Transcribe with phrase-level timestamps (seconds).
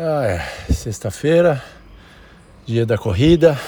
[0.00, 0.72] Ah, é.
[0.72, 1.60] Sexta-feira,
[2.64, 3.58] dia da corrida.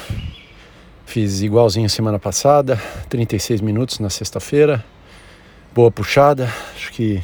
[1.04, 4.84] Fiz igualzinho semana passada, 36 minutos na sexta-feira.
[5.74, 7.20] Boa puxada, acho que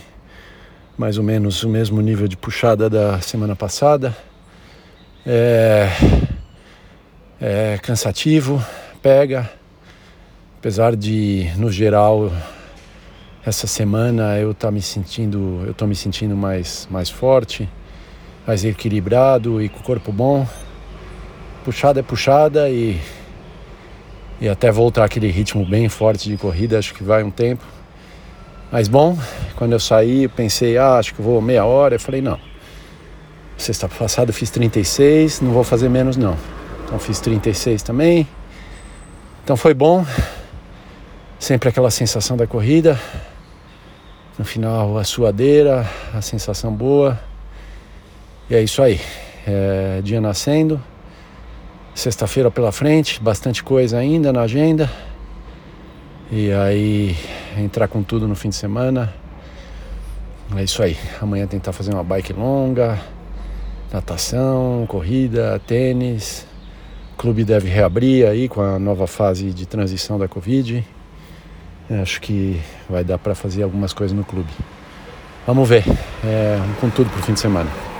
[0.98, 4.12] mais ou menos o mesmo nível de puxada da semana passada.
[5.24, 5.88] É,
[7.40, 8.60] é cansativo,
[9.00, 9.48] pega.
[10.58, 12.32] Apesar de, no geral,
[13.44, 17.68] essa semana eu tá me sentindo, eu tô me sentindo mais, mais forte
[18.46, 20.46] mais equilibrado e com o corpo bom.
[21.64, 23.00] Puxada é puxada e,
[24.40, 27.64] e até voltar aquele ritmo bem forte de corrida, acho que vai um tempo.
[28.70, 29.18] Mas bom,
[29.56, 31.96] quando eu saí, eu pensei, ah, acho que vou meia hora.
[31.96, 32.38] Eu falei, não.
[33.56, 36.36] Sexta passada eu fiz 36, não vou fazer menos não.
[36.84, 38.28] Então fiz 36 também.
[39.42, 40.04] Então foi bom.
[41.38, 43.00] Sempre aquela sensação da corrida.
[44.38, 47.18] No final a suadeira, a sensação boa.
[48.48, 49.00] E é isso aí.
[49.44, 50.80] É, dia nascendo.
[51.94, 54.88] Sexta-feira pela frente, bastante coisa ainda na agenda.
[56.30, 57.16] E aí
[57.58, 59.12] entrar com tudo no fim de semana.
[60.56, 60.96] É isso aí.
[61.20, 63.00] Amanhã tentar fazer uma bike longa,
[63.92, 66.46] natação, corrida, tênis.
[67.14, 70.86] O clube deve reabrir aí com a nova fase de transição da Covid.
[72.00, 74.50] Acho que vai dar para fazer algumas coisas no clube.
[75.46, 75.84] Vamos ver.
[76.24, 77.95] É, com tudo pro fim de semana.